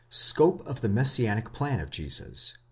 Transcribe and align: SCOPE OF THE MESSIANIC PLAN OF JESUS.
SCOPE 0.09 0.65
OF 0.65 0.81
THE 0.81 0.89
MESSIANIC 0.89 1.53
PLAN 1.53 1.79
OF 1.79 1.91
JESUS. 1.91 2.55